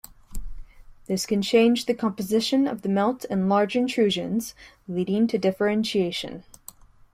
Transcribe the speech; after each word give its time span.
This 1.05 1.27
can 1.27 1.43
change 1.43 1.85
the 1.85 1.93
composition 1.93 2.67
of 2.67 2.81
the 2.81 2.89
melt 2.89 3.23
in 3.25 3.47
large 3.47 3.75
intrusions, 3.75 4.55
leading 4.87 5.27
to 5.27 5.37
differentiation. 5.37 6.43